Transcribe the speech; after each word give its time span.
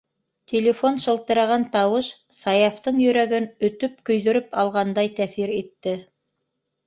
Телефон 0.51 0.95
шылтыраған 1.03 1.65
тауыш 1.75 2.07
Саяфтың 2.37 2.97
йөрәген 3.03 3.45
өтөп- 3.69 4.01
көйҙөрөп 4.11 4.59
алғандай 4.63 5.11
тәьҫир 5.21 5.53
итте. 5.59 5.97